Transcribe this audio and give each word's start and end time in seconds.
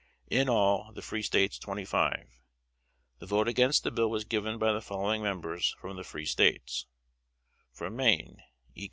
In 0.31 0.49
all 0.49 0.91
the 0.93 1.03
free 1.03 1.21
States 1.21 1.59
twenty 1.59 1.85
five. 1.85 2.27
The 3.19 3.27
vote 3.27 3.47
against 3.47 3.83
the 3.83 3.91
bill 3.91 4.09
was 4.09 4.23
given 4.25 4.57
by 4.57 4.71
the 4.73 4.81
following 4.81 5.21
members, 5.21 5.75
from 5.79 5.95
the 5.95 6.03
free 6.03 6.25
States: 6.25 6.87
From 7.71 7.95
Maine: 7.97 8.41
E. 8.73 8.79